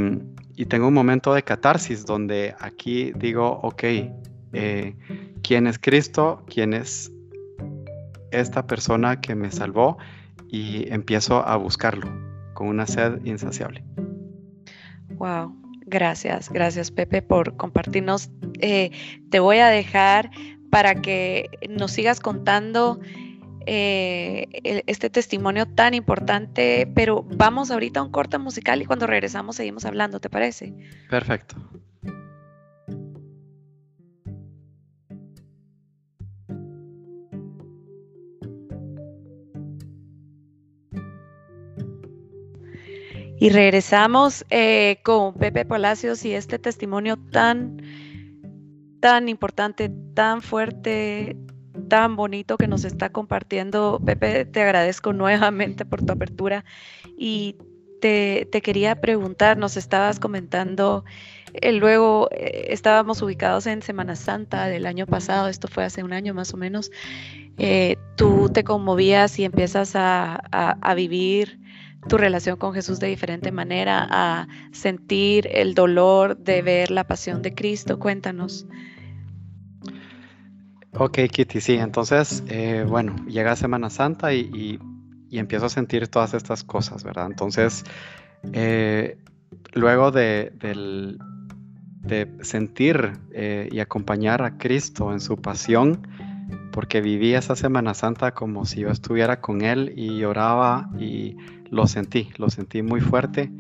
tengo 0.69 0.88
un 0.88 0.93
momento 0.93 1.33
de 1.33 1.43
catarsis 1.43 2.05
donde 2.05 2.55
aquí 2.59 3.12
digo, 3.15 3.59
ok, 3.62 3.83
eh, 4.53 4.95
¿quién 5.43 5.67
es 5.67 5.77
Cristo? 5.79 6.43
¿Quién 6.47 6.74
es 6.74 7.12
esta 8.31 8.65
persona 8.65 9.19
que 9.19 9.35
me 9.35 9.51
salvó? 9.51 9.97
y 10.55 10.91
empiezo 10.91 11.45
a 11.45 11.57
buscarlo 11.57 12.07
con 12.53 12.67
una 12.67 12.88
sed 12.88 13.24
insaciable. 13.25 13.83
Wow, 15.09 15.53
gracias, 15.85 16.50
gracias 16.50 16.91
Pepe 16.91 17.21
por 17.21 17.57
compartirnos. 17.57 18.29
Eh, 18.59 18.91
te 19.29 19.39
voy 19.39 19.57
a 19.57 19.67
dejar 19.67 20.31
para 20.69 20.95
que 20.95 21.50
nos 21.69 21.91
sigas 21.91 22.19
contando 22.19 23.00
eh, 23.65 24.84
este 24.88 25.10
testimonio 25.10 25.65
tan 25.65 25.93
importante, 25.93 26.89
pero 26.93 27.24
vamos 27.24 27.72
ahorita 27.72 28.00
a 28.00 28.03
un 28.03 28.12
corte 28.12 28.38
musical 28.38 28.81
y 28.81 28.86
cuando 28.86 29.07
regresamos 29.07 29.55
seguimos 29.55 29.86
hablando, 29.86 30.19
¿te 30.19 30.29
parece? 30.29 30.74
Perfecto. 31.10 31.55
Y 43.38 43.50
regresamos 43.50 44.45
eh, 44.50 45.01
con 45.03 45.34
Pepe 45.36 45.65
Palacios 45.65 46.24
y 46.24 46.34
este 46.34 46.57
testimonio 46.57 47.17
tan, 47.17 47.81
tan 49.01 49.27
importante, 49.27 49.91
tan 50.13 50.41
fuerte, 50.41 51.36
tan 51.87 52.15
bonito 52.15 52.57
que 52.57 52.67
nos 52.67 52.85
está 52.85 53.09
compartiendo. 53.09 54.01
Pepe, 54.05 54.45
te 54.45 54.61
agradezco 54.61 55.13
nuevamente 55.13 55.85
por 55.85 56.03
tu 56.03 56.13
apertura 56.13 56.65
y 57.17 57.57
te, 58.01 58.47
quería 58.61 59.01
preguntar, 59.01 59.57
nos 59.57 59.77
estabas 59.77 60.19
comentando, 60.19 61.05
eh, 61.53 61.71
luego 61.71 62.29
eh, 62.31 62.67
estábamos 62.69 63.21
ubicados 63.23 63.65
en 63.65 63.81
Semana 63.81 64.15
Santa 64.15 64.67
del 64.67 64.85
año 64.85 65.07
pasado, 65.07 65.47
esto 65.47 65.67
fue 65.67 65.85
hace 65.85 66.03
un 66.03 66.13
año 66.13 66.35
más 66.35 66.53
o 66.53 66.57
menos, 66.57 66.91
tú 68.15 68.49
te 68.53 68.63
conmovías 68.63 69.39
y 69.39 69.45
empiezas 69.45 69.93
a 69.95 70.93
vivir 70.95 71.57
tu 72.07 72.17
relación 72.17 72.57
con 72.57 72.73
Jesús 72.73 72.99
de 72.99 73.07
diferente 73.07 73.51
manera, 73.51 74.07
a 74.09 74.47
sentir 74.71 75.47
el 75.51 75.73
dolor 75.73 76.37
de 76.37 76.61
ver 76.61 76.91
la 76.91 77.05
pasión 77.05 77.41
de 77.41 77.53
Cristo. 77.53 77.99
Cuéntanos. 77.99 78.67
Ok, 80.97 81.19
Kitty, 81.29 81.59
sí. 81.59 81.73
Entonces, 81.73 82.43
eh, 82.47 82.85
bueno, 82.87 83.15
llega 83.27 83.55
Semana 83.55 83.89
Santa 83.89 84.33
y, 84.33 84.79
empiezo 85.31 85.65
a 85.65 85.69
sentir 85.69 86.07
todas 86.07 86.33
estas 86.33 86.63
cosas, 86.63 87.03
¿verdad? 87.03 87.25
Entonces, 87.29 87.83
eh, 88.53 89.17
luego 89.73 90.11
de, 90.11 90.53
sentir 92.41 93.11
eh, 93.33 93.67
y 93.69 93.79
acompañar 93.79 94.41
a 94.43 94.57
Cristo 94.57 95.11
en 95.11 95.19
su 95.19 95.35
pasión, 95.35 96.07
porque 96.71 97.01
viví 97.01 97.33
esa 97.33 97.57
Semana 97.57 97.93
Santa 97.93 98.31
como 98.31 98.65
si 98.65 98.81
yo 98.81 98.89
estuviera 98.89 99.41
con 99.41 99.61
Él 99.61 99.91
y 99.97 100.19
lloraba 100.19 100.89
y 100.97 101.35
lo 101.69 101.87
sentí, 101.87 102.29
lo 102.37 102.49
sentí 102.49 102.81
muy 102.81 103.01
fuerte. 103.01 103.51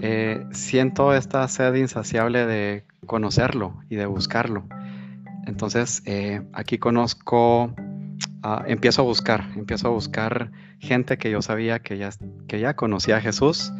Eh, 0.00 0.44
siento 0.52 1.14
esta 1.14 1.48
sed 1.48 1.74
insaciable 1.74 2.44
de 2.44 2.84
conocerlo 3.06 3.74
y 3.88 3.96
de 3.96 4.04
buscarlo. 4.04 4.64
Entonces 5.48 6.02
eh, 6.04 6.42
aquí 6.52 6.76
conozco, 6.76 7.74
ah, 8.42 8.64
empiezo 8.66 9.00
a 9.00 9.04
buscar, 9.06 9.50
empiezo 9.56 9.88
a 9.88 9.90
buscar 9.90 10.52
gente 10.78 11.16
que 11.16 11.30
yo 11.30 11.40
sabía 11.40 11.78
que 11.78 11.96
ya, 11.96 12.10
que 12.46 12.60
ya 12.60 12.76
conocía 12.76 13.16
a 13.16 13.20
Jesús. 13.22 13.72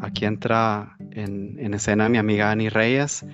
Aquí 0.00 0.24
entra 0.24 0.96
en, 1.10 1.74
escena 1.74 2.08
mi 2.08 2.16
amiga 2.16 2.50
Ani 2.50 2.70
Reyes 2.70 3.26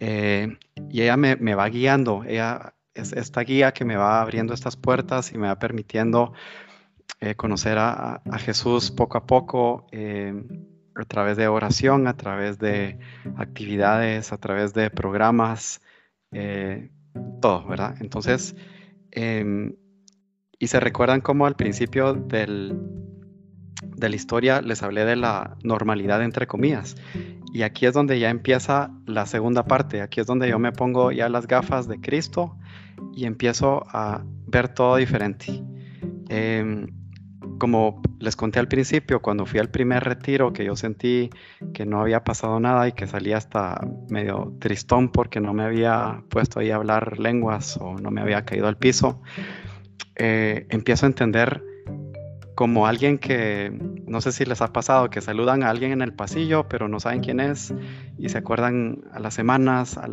eh, 0.00 0.56
y 0.90 1.02
ella 1.02 1.18
me, 1.18 1.54
va 1.54 1.68
guiando, 1.68 2.24
ella 2.24 2.74
es 2.94 3.12
esta 3.12 3.42
guía 3.42 3.72
que 3.72 3.84
me 3.84 3.96
va 3.96 4.22
abriendo 4.22 4.54
estas 4.54 4.76
puertas 4.76 5.30
y 5.32 5.36
me 5.36 5.46
va 5.46 5.58
permitiendo 5.58 6.32
eh, 7.20 7.34
conocer 7.34 7.76
a, 7.78 8.22
Jesús 8.38 8.90
poco 8.90 9.18
a 9.18 9.26
poco 9.26 9.86
a 10.94 11.04
través 11.04 11.36
de 11.36 11.48
oración, 11.48 12.08
a 12.08 12.16
través 12.16 12.58
de 12.58 12.98
actividades, 13.36 14.32
a 14.32 14.38
través 14.38 14.72
de 14.72 14.88
programas, 14.88 15.82
todo, 17.40 17.66
¿verdad? 17.66 17.96
Entonces, 18.00 18.56
em, 19.10 19.74
y 20.58 20.66
se 20.68 20.80
recuerdan 20.80 21.20
cómo 21.20 21.46
al 21.46 21.56
principio 21.56 22.14
del, 22.14 22.78
de 23.96 24.08
la 24.08 24.16
historia 24.16 24.60
les 24.62 24.82
hablé 24.82 25.04
de 25.04 25.16
la 25.16 25.56
normalidad 25.62 26.22
entre 26.22 26.46
comillas. 26.46 26.96
Y 27.52 27.62
aquí 27.62 27.86
es 27.86 27.94
donde 27.94 28.18
ya 28.18 28.30
empieza 28.30 28.90
la 29.06 29.26
segunda 29.26 29.64
parte, 29.64 30.02
aquí 30.02 30.20
es 30.20 30.26
donde 30.26 30.48
yo 30.48 30.58
me 30.58 30.72
pongo 30.72 31.12
ya 31.12 31.28
las 31.28 31.46
gafas 31.46 31.88
de 31.88 32.00
Cristo 32.00 32.56
y 33.14 33.24
empiezo 33.24 33.84
a 33.88 34.24
ver 34.46 34.68
todo 34.68 34.96
diferente. 34.96 35.62
Em, 36.28 36.88
como 37.58 38.02
les 38.18 38.36
conté 38.36 38.58
al 38.58 38.68
principio, 38.68 39.20
cuando 39.20 39.46
fui 39.46 39.60
al 39.60 39.68
primer 39.68 40.04
retiro, 40.04 40.52
que 40.52 40.64
yo 40.64 40.76
sentí 40.76 41.30
que 41.72 41.86
no 41.86 42.00
había 42.00 42.24
pasado 42.24 42.58
nada 42.60 42.88
y 42.88 42.92
que 42.92 43.06
salía 43.06 43.36
hasta 43.36 43.80
medio 44.08 44.54
tristón 44.58 45.10
porque 45.10 45.40
no 45.40 45.52
me 45.52 45.64
había 45.64 46.22
puesto 46.28 46.60
ahí 46.60 46.70
a 46.70 46.76
hablar 46.76 47.18
lenguas 47.18 47.76
o 47.80 47.96
no 47.98 48.10
me 48.10 48.20
había 48.20 48.44
caído 48.44 48.68
al 48.68 48.76
piso, 48.76 49.22
eh, 50.16 50.66
empiezo 50.70 51.06
a 51.06 51.08
entender 51.08 51.62
como 52.54 52.86
alguien 52.86 53.18
que, 53.18 53.70
no 54.06 54.22
sé 54.22 54.32
si 54.32 54.46
les 54.46 54.62
ha 54.62 54.72
pasado, 54.72 55.10
que 55.10 55.20
saludan 55.20 55.62
a 55.62 55.68
alguien 55.68 55.92
en 55.92 56.00
el 56.00 56.14
pasillo, 56.14 56.66
pero 56.68 56.88
no 56.88 57.00
saben 57.00 57.20
quién 57.20 57.38
es, 57.38 57.74
y 58.16 58.30
se 58.30 58.38
acuerdan 58.38 59.04
a 59.12 59.20
las 59.20 59.34
semanas, 59.34 59.98
a 59.98 60.08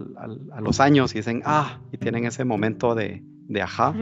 los 0.62 0.82
años, 0.82 1.16
y 1.16 1.20
dicen, 1.20 1.42
ah, 1.46 1.80
y 1.94 1.98
tienen 1.98 2.26
ese 2.26 2.44
momento 2.44 2.96
de, 2.96 3.24
de 3.48 3.62
ajá. 3.62 3.94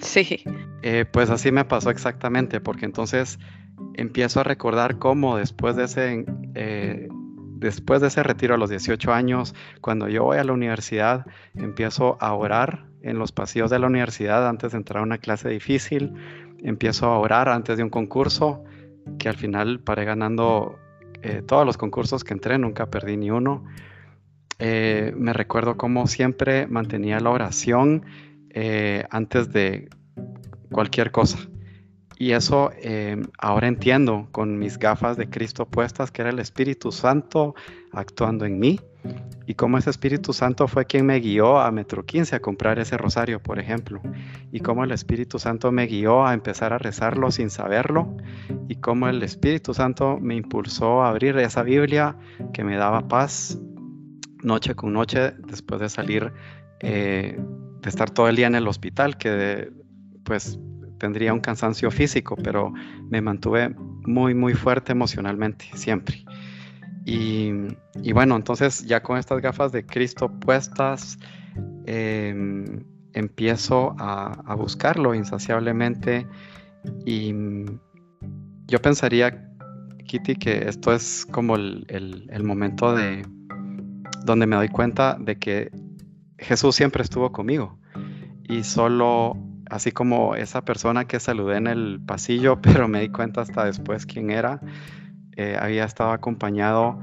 Sí. 0.00 0.44
Eh, 0.82 1.04
pues 1.10 1.30
así 1.30 1.52
me 1.52 1.64
pasó 1.64 1.90
exactamente, 1.90 2.60
porque 2.60 2.84
entonces 2.86 3.38
empiezo 3.94 4.40
a 4.40 4.44
recordar 4.44 4.98
cómo 4.98 5.36
después 5.36 5.76
de 5.76 5.84
ese, 5.84 6.24
eh, 6.54 7.08
después 7.56 8.00
de 8.00 8.08
ese 8.08 8.22
retiro 8.22 8.54
a 8.54 8.58
los 8.58 8.70
18 8.70 9.12
años, 9.12 9.54
cuando 9.80 10.08
yo 10.08 10.24
voy 10.24 10.38
a 10.38 10.44
la 10.44 10.52
universidad, 10.52 11.26
empiezo 11.54 12.16
a 12.20 12.32
orar 12.34 12.86
en 13.02 13.18
los 13.18 13.32
pasillos 13.32 13.70
de 13.70 13.78
la 13.78 13.86
universidad 13.86 14.48
antes 14.48 14.72
de 14.72 14.78
entrar 14.78 15.00
a 15.00 15.02
una 15.02 15.18
clase 15.18 15.48
difícil, 15.48 16.12
empiezo 16.62 17.06
a 17.06 17.18
orar 17.18 17.48
antes 17.48 17.76
de 17.76 17.84
un 17.84 17.90
concurso, 17.90 18.64
que 19.18 19.28
al 19.28 19.36
final 19.36 19.80
paré 19.80 20.04
ganando 20.04 20.78
eh, 21.22 21.42
todos 21.46 21.66
los 21.66 21.76
concursos 21.76 22.24
que 22.24 22.34
entré, 22.34 22.58
nunca 22.58 22.86
perdí 22.86 23.16
ni 23.16 23.30
uno. 23.30 23.64
me 24.58 25.32
recuerdo 25.32 25.76
cómo 25.78 26.06
siempre 26.06 26.66
mantenía 26.66 27.18
la 27.20 27.30
oración 27.30 28.04
eh, 28.50 29.04
antes 29.10 29.52
de 29.52 29.88
cualquier 30.70 31.10
cosa. 31.10 31.38
Y 32.20 32.32
eso 32.32 32.70
eh, 32.76 33.16
ahora 33.38 33.66
entiendo 33.66 34.28
con 34.30 34.58
mis 34.58 34.78
gafas 34.78 35.16
de 35.16 35.30
Cristo 35.30 35.66
puestas 35.66 36.10
que 36.10 36.20
era 36.20 36.30
el 36.30 36.38
Espíritu 36.38 36.92
Santo 36.92 37.54
actuando 37.92 38.44
en 38.44 38.58
mí. 38.58 38.78
Y 39.46 39.54
cómo 39.54 39.78
ese 39.78 39.88
Espíritu 39.88 40.34
Santo 40.34 40.68
fue 40.68 40.84
quien 40.84 41.06
me 41.06 41.18
guió 41.18 41.58
a 41.58 41.70
Metro 41.70 42.04
15 42.04 42.36
a 42.36 42.40
comprar 42.40 42.78
ese 42.78 42.98
rosario, 42.98 43.42
por 43.42 43.58
ejemplo, 43.58 44.02
y 44.52 44.60
cómo 44.60 44.84
el 44.84 44.92
Espíritu 44.92 45.38
Santo 45.38 45.72
me 45.72 45.86
guió 45.86 46.26
a 46.26 46.34
empezar 46.34 46.74
a 46.74 46.78
rezarlo 46.78 47.30
sin 47.30 47.48
saberlo. 47.48 48.14
Y 48.68 48.76
cómo 48.76 49.08
el 49.08 49.22
Espíritu 49.22 49.72
Santo 49.72 50.18
me 50.20 50.34
impulsó 50.34 51.02
a 51.02 51.08
abrir 51.08 51.38
esa 51.38 51.62
Biblia 51.62 52.16
que 52.52 52.64
me 52.64 52.76
daba 52.76 53.08
paz 53.08 53.58
noche 54.42 54.74
con 54.74 54.92
noche 54.92 55.32
después 55.46 55.80
de 55.80 55.88
salir 55.88 56.32
eh, 56.80 57.38
de 57.80 57.88
estar 57.88 58.10
todo 58.10 58.28
el 58.28 58.36
día 58.36 58.46
en 58.46 58.54
el 58.54 58.68
hospital, 58.68 59.16
que 59.16 59.72
pues 60.24 60.58
tendría 60.98 61.32
un 61.32 61.40
cansancio 61.40 61.90
físico, 61.90 62.36
pero 62.36 62.72
me 63.08 63.20
mantuve 63.20 63.74
muy, 64.06 64.34
muy 64.34 64.54
fuerte 64.54 64.92
emocionalmente, 64.92 65.66
siempre. 65.74 66.24
Y, 67.06 68.12
bueno, 68.12 68.36
entonces 68.36 68.86
ya 68.86 69.02
con 69.02 69.18
estas 69.18 69.40
gafas 69.40 69.72
de 69.72 69.84
Cristo 69.84 70.28
puestas, 70.28 71.18
em, 71.86 72.84
empiezo 73.14 73.96
a, 73.98 74.54
buscarlo 74.54 75.14
insaciablemente 75.14 76.26
y 77.04 77.34
yo 78.68 78.80
pensaría, 78.80 79.48
Kitty, 80.06 80.36
que 80.36 80.68
esto 80.68 80.92
es 80.92 81.26
como 81.26 81.56
el, 81.56 81.84
el 81.88 82.44
momento 82.44 82.94
de 82.94 83.24
donde 84.24 84.46
me 84.46 84.56
doy 84.56 84.68
cuenta 84.68 85.16
de 85.18 85.36
que 85.36 85.70
Jesús 86.40 86.74
siempre 86.74 87.02
estuvo 87.02 87.30
conmigo 87.32 87.78
y 88.50 88.64
solo, 88.64 89.36
así 89.70 89.92
como 89.92 90.34
esa 90.34 90.64
persona 90.64 91.06
que 91.06 91.20
saludé 91.20 91.56
en 91.56 91.68
el 91.68 92.00
pasillo, 92.04 92.60
pero 92.62 92.88
me 92.88 93.00
di 93.00 93.08
cuenta 93.10 93.42
hasta 93.42 93.64
después 93.64 94.06
quién 94.06 94.30
era, 94.30 94.60
eh, 95.36 95.56
había 95.58 95.84
estado 95.84 96.10
acompañado 96.10 97.00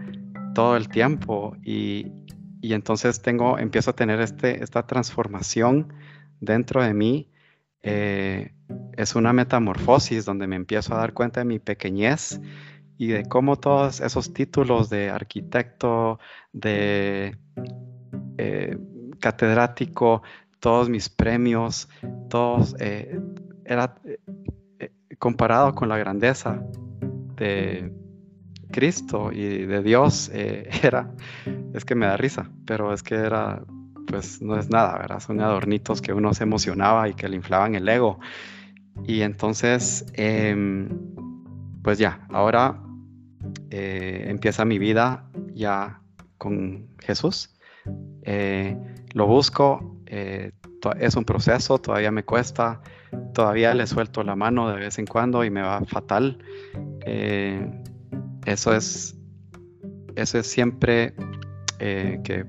todo 0.54 0.76
el 0.76 0.90
tiempo 0.90 1.56
y, 1.64 2.12
entonces 2.62 3.22
tengo, 3.22 3.58
empiezo 3.58 3.92
a 3.92 3.94
tener 3.94 4.20
este, 4.20 4.62
esta 4.62 4.86
transformación 4.86 5.94
dentro 6.42 6.84
de 6.84 6.94
mí. 6.94 7.30
Eh, 7.82 8.52
es 8.98 9.16
una 9.16 9.32
metamorfosis 9.32 10.26
donde 10.26 10.48
me 10.48 10.58
empiezo 10.58 10.94
a 10.94 10.98
dar 10.98 11.14
cuenta 11.14 11.40
de 11.40 11.46
mi 11.46 11.60
pequeñez 11.60 12.42
y 12.98 13.08
de 13.08 13.24
cómo 13.24 13.58
todos 13.58 14.02
esos 14.02 14.34
títulos 14.34 14.90
de 14.90 15.10
arquitecto, 15.10 16.20
de 16.52 17.38
eh, 18.38 18.78
catedrático, 19.20 20.22
todos 20.60 20.90
mis 20.90 21.10
premios, 21.10 21.88
todos, 22.30 22.76
eh, 22.80 23.20
era 23.66 23.96
eh, 24.80 24.92
comparado 25.20 25.74
con 25.76 25.90
la 25.90 25.98
grandeza 25.98 26.62
de 27.36 27.94
Cristo 28.72 29.32
y 29.32 29.66
de 29.66 29.84
Dios, 29.84 30.30
eh, 30.34 30.70
era, 30.84 31.12
es 31.74 31.86
que 31.86 31.96
me 31.96 32.06
da 32.06 32.18
risa, 32.18 32.50
pero 32.66 32.94
es 32.94 33.04
que 33.04 33.16
era, 33.16 33.64
pues 34.08 34.42
no 34.42 34.58
es 34.58 34.70
nada, 34.70 34.98
¿verdad? 34.98 35.20
Son 35.20 35.40
adornitos 35.40 36.02
que 36.02 36.14
uno 36.14 36.34
se 36.34 36.44
emocionaba 36.44 37.08
y 37.08 37.14
que 37.14 37.30
le 37.30 37.36
inflaban 37.36 37.76
el 37.76 37.88
ego. 37.88 38.20
Y 39.06 39.22
entonces, 39.22 40.06
em, 40.14 40.90
pues 41.84 42.00
ya, 42.00 42.26
ahora 42.30 42.82
empieza 43.70 44.66
mi 44.66 44.80
vida 44.80 45.30
ya 45.54 46.02
con 46.38 46.88
Jesús. 47.00 47.54
Lo 49.14 49.28
busco, 49.28 49.98
eh, 50.06 50.52
es 51.00 51.16
un 51.16 51.26
proceso, 51.26 51.80
todavía 51.80 52.12
me 52.12 52.24
cuesta, 52.24 52.82
todavía 53.34 53.74
le 53.74 53.88
suelto 53.88 54.24
la 54.24 54.36
mano 54.36 54.70
de 54.70 54.78
vez 54.78 55.00
en 55.00 55.06
cuando 55.06 55.44
y 55.44 55.50
me 55.50 55.62
va 55.62 55.84
fatal. 55.86 56.38
Eh, 57.06 57.66
eso 58.46 58.74
es, 58.74 59.16
eso 60.16 60.40
es 60.40 60.48
siempre 60.48 61.14
eh, 61.80 62.20
que 62.24 62.46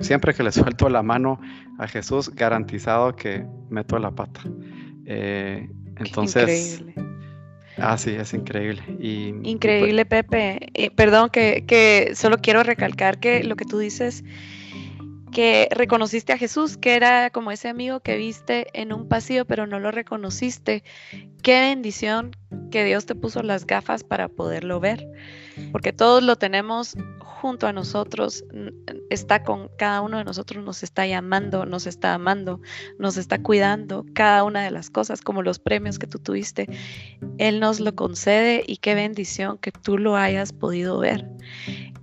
siempre 0.00 0.34
que 0.34 0.42
le 0.42 0.52
suelto 0.52 0.88
la 0.88 1.02
mano 1.02 1.40
a 1.78 1.88
Jesús, 1.88 2.30
garantizado 2.34 3.16
que 3.16 3.46
meto 3.70 3.98
la 3.98 4.10
pata. 4.10 4.40
entonces, 5.06 6.80
increíble. 6.80 6.94
Ah, 7.78 7.98
sí, 7.98 8.10
es 8.10 8.32
increíble. 8.34 8.82
Y, 9.00 9.34
increíble, 9.42 10.04
Pepe. 10.04 10.92
perdón, 10.94 11.30
que, 11.30 11.64
que 11.66 12.12
solo 12.14 12.38
quiero 12.38 12.62
recalcar 12.62 13.18
que 13.18 13.42
lo 13.42 13.56
que 13.56 13.64
tú 13.64 13.78
dices 13.78 14.22
que 15.34 15.68
reconociste 15.72 16.32
a 16.32 16.38
Jesús, 16.38 16.76
que 16.76 16.94
era 16.94 17.28
como 17.30 17.50
ese 17.50 17.68
amigo 17.68 17.98
que 17.98 18.16
viste 18.16 18.68
en 18.72 18.92
un 18.92 19.08
pasillo, 19.08 19.44
pero 19.44 19.66
no 19.66 19.80
lo 19.80 19.90
reconociste. 19.90 20.84
Qué 21.42 21.60
bendición 21.60 22.36
que 22.70 22.84
Dios 22.84 23.04
te 23.04 23.16
puso 23.16 23.42
las 23.42 23.66
gafas 23.66 24.04
para 24.04 24.28
poderlo 24.28 24.78
ver, 24.78 25.06
porque 25.72 25.92
todos 25.92 26.22
lo 26.22 26.36
tenemos 26.36 26.96
junto 27.18 27.66
a 27.66 27.72
nosotros, 27.72 28.44
está 29.10 29.42
con 29.42 29.68
cada 29.76 30.02
uno 30.02 30.18
de 30.18 30.24
nosotros, 30.24 30.64
nos 30.64 30.84
está 30.84 31.04
llamando, 31.04 31.66
nos 31.66 31.88
está 31.88 32.14
amando, 32.14 32.60
nos 33.00 33.16
está 33.16 33.42
cuidando, 33.42 34.06
cada 34.14 34.44
una 34.44 34.62
de 34.62 34.70
las 34.70 34.88
cosas, 34.88 35.20
como 35.20 35.42
los 35.42 35.58
premios 35.58 35.98
que 35.98 36.06
tú 36.06 36.20
tuviste, 36.20 36.68
Él 37.38 37.58
nos 37.58 37.80
lo 37.80 37.96
concede 37.96 38.62
y 38.66 38.76
qué 38.76 38.94
bendición 38.94 39.58
que 39.58 39.72
tú 39.72 39.98
lo 39.98 40.16
hayas 40.16 40.52
podido 40.52 41.00
ver. 41.00 41.28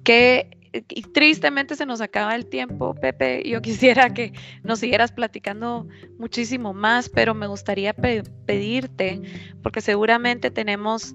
Qué 0.04 0.61
y 0.74 1.02
tristemente 1.04 1.76
se 1.76 1.86
nos 1.86 2.02
acaba 2.02 2.36
el 2.36 2.46
tiempo, 2.46 2.96
Pepe. 2.96 3.44
Yo 3.48 3.62
quisiera 3.62 4.14
que 4.14 4.34
nos 4.64 4.80
siguieras 4.80 5.12
platicando 5.12 5.88
muchísimo 6.18 6.74
más, 6.74 7.10
pero 7.10 7.34
me 7.34 7.48
gustaría 7.48 7.94
pedirte, 7.94 9.22
porque 9.62 9.82
seguramente 9.82 10.52
tenemos 10.52 11.14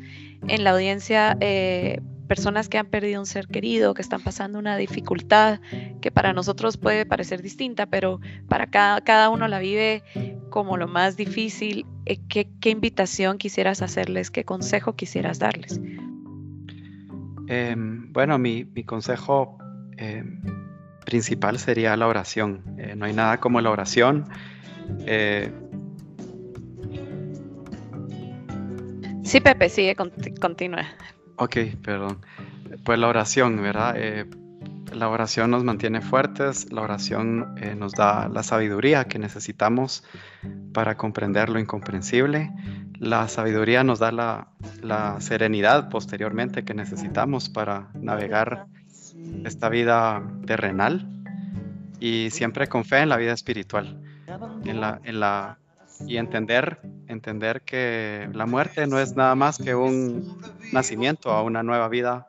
en 0.48 0.64
la 0.64 0.72
audiencia 0.72 1.36
eh, 1.40 2.00
personas 2.26 2.68
que 2.68 2.78
han 2.78 2.86
perdido 2.86 3.20
un 3.20 3.26
ser 3.26 3.46
querido, 3.46 3.94
que 3.94 4.02
están 4.02 4.22
pasando 4.22 4.58
una 4.58 4.76
dificultad 4.76 5.60
que 6.00 6.10
para 6.10 6.32
nosotros 6.32 6.76
puede 6.76 7.06
parecer 7.06 7.40
distinta, 7.40 7.86
pero 7.86 8.20
para 8.48 8.66
cada, 8.66 9.00
cada 9.00 9.30
uno 9.30 9.48
la 9.48 9.58
vive 9.58 10.02
como 10.50 10.76
lo 10.76 10.88
más 10.88 11.16
difícil. 11.16 11.86
Eh, 12.04 12.18
¿Qué, 12.28 12.48
¿Qué, 12.60 12.70
invitación 12.70 13.38
quisieras 13.38 13.80
hacerles? 13.80 14.30
¿Qué 14.30 14.44
consejo 14.44 14.96
quisieras 14.96 15.38
darles? 15.38 15.80
Em, 17.48 18.12
bueno, 18.12 18.38
mi, 18.38 18.64
consejo 18.84 19.58
em, 19.96 20.40
principal 21.04 21.58
sería 21.58 21.96
la 21.96 22.06
oración. 22.08 22.62
Eh, 22.78 22.94
no 22.96 23.06
hay 23.06 23.12
nada 23.12 23.38
como 23.38 23.60
la 23.60 23.70
oración. 23.70 24.24
Eh, 25.06 25.52
sí, 29.22 29.40
Pepe, 29.40 29.68
sigue, 29.68 29.96
continúa. 30.40 30.86
Ok, 31.36 31.56
perdón. 31.82 32.18
Pues 32.84 32.98
la 32.98 33.08
oración, 33.08 33.62
¿verdad? 33.62 33.94
Eh, 33.96 34.26
la 34.92 35.08
oración 35.08 35.50
nos 35.50 35.62
mantiene 35.62 36.00
fuertes, 36.00 36.72
la 36.72 36.80
oración 36.80 37.54
nos 37.76 37.92
da 37.92 38.28
la 38.28 38.42
sabiduría 38.42 39.04
que 39.04 39.18
necesitamos 39.18 40.04
para 40.72 40.96
comprender 40.96 41.48
lo 41.50 41.58
incomprensible 41.58 42.50
la 42.98 43.28
sabiduría 43.28 43.84
nos 43.84 43.98
da 43.98 44.12
la, 44.12 45.16
serenidad 45.20 45.88
posteriormente 45.88 46.64
que 46.64 46.74
necesitamos 46.74 47.48
para 47.48 47.90
navegar 47.94 48.66
esta 49.44 49.68
vida 49.68 50.22
terrenal 50.46 51.08
y 52.00 52.30
siempre 52.30 52.68
con 52.68 52.84
fe 52.84 53.00
en 53.00 53.08
la 53.08 53.16
vida 53.16 53.32
espiritual 53.32 54.00
en 54.64 54.80
la, 54.80 55.00
en 55.04 55.20
la, 55.20 55.58
y 56.06 56.16
entender, 56.16 56.80
entender 57.06 57.62
que 57.62 58.28
la 58.32 58.46
muerte 58.46 58.86
no 58.86 58.98
es 58.98 59.16
nada 59.16 59.34
más 59.34 59.58
que 59.58 59.74
un 59.74 60.38
nacimiento 60.72 61.30
a 61.30 61.42
una 61.42 61.62
nueva 61.62 61.88
vida, 61.88 62.28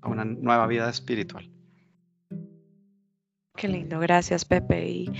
a 0.00 0.08
una 0.08 0.24
nueva 0.24 0.66
vida 0.66 0.88
espiritual. 0.88 1.50
Qué 3.56 3.68
lindo, 3.68 4.00
gracias 4.00 4.44
Pepe. 4.44 4.88
Y 4.88 5.12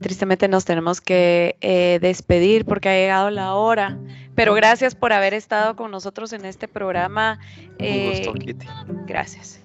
tristemente 0.00 0.48
nos 0.48 0.64
tenemos 0.64 1.00
que 1.02 1.56
eh, 1.60 1.98
despedir 2.00 2.64
porque 2.64 2.88
ha 2.88 2.94
llegado 2.94 3.30
la 3.30 3.54
hora, 3.54 3.98
Pero 4.34 4.54
gracias 4.54 4.94
por 4.94 5.12
haber 5.12 5.34
estado 5.34 5.76
con 5.76 5.90
nosotros 5.90 6.32
en 6.32 6.46
este 6.46 6.68
programa. 6.68 7.38
Eh, 7.78 8.24
gusto, 8.24 8.32
Kitty. 8.32 8.66
Gracias. 9.06 9.60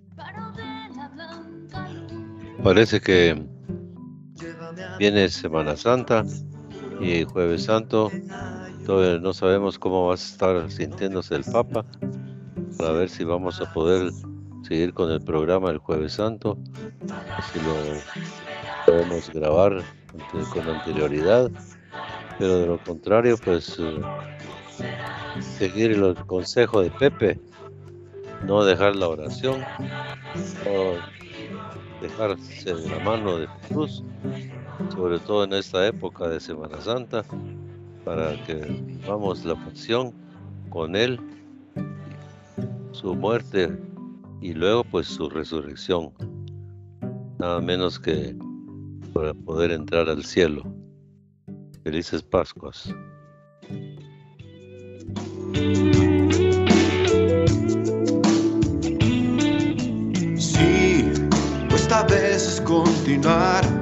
Parece 2.63 2.99
que 2.99 3.41
viene 4.99 5.29
Semana 5.29 5.77
Santa 5.77 6.25
y 6.99 7.23
Jueves 7.23 7.63
Santo. 7.63 8.11
Todavía 8.85 9.19
no 9.19 9.33
sabemos 9.33 9.79
cómo 9.79 10.07
va 10.07 10.13
a 10.13 10.15
estar 10.15 10.69
sintiéndose 10.69 11.35
el 11.35 11.45
Papa 11.45 11.85
para 12.77 12.91
ver 12.91 13.09
si 13.09 13.23
vamos 13.23 13.61
a 13.61 13.71
poder 13.71 14.11
seguir 14.67 14.93
con 14.93 15.09
el 15.11 15.21
programa 15.21 15.69
el 15.69 15.77
Jueves 15.77 16.13
Santo, 16.13 16.57
si 17.53 17.59
lo 17.59 17.73
podemos 18.85 19.29
grabar 19.31 19.81
con 20.51 20.67
anterioridad, 20.67 21.49
pero 22.37 22.59
de 22.59 22.67
lo 22.67 22.83
contrario, 22.83 23.37
pues 23.37 23.77
eh, 23.79 24.01
seguir 25.39 25.91
el 25.91 26.15
consejo 26.25 26.81
de 26.81 26.91
Pepe, 26.91 27.39
no 28.45 28.65
dejar 28.65 28.95
la 28.97 29.07
oración, 29.07 29.61
no 30.65 30.99
dejarse 32.01 32.73
de 32.73 32.89
la 32.89 32.99
mano 32.99 33.37
de 33.37 33.47
Jesús, 33.61 34.03
sobre 34.93 35.19
todo 35.19 35.45
en 35.45 35.53
esta 35.53 35.87
época 35.87 36.27
de 36.27 36.41
Semana 36.41 36.81
Santa, 36.81 37.23
para 38.03 38.43
que 38.45 38.55
vivamos 38.55 39.45
la 39.45 39.55
pasión 39.55 40.13
con 40.69 40.95
Él, 40.95 41.19
su 42.91 43.15
muerte 43.15 43.86
y 44.41 44.53
luego 44.53 44.83
pues 44.83 45.07
su 45.07 45.29
resurrección, 45.29 46.11
nada 47.39 47.61
menos 47.61 47.99
que 47.99 48.35
para 49.13 49.33
poder 49.33 49.71
entrar 49.71 50.09
al 50.09 50.23
cielo. 50.23 50.63
Felices 51.83 52.21
Pascuas. 52.21 52.93
Sí, 60.35 61.11
esta 61.73 62.03
vez 62.03 62.47
es 62.47 62.61
continuar 62.61 63.76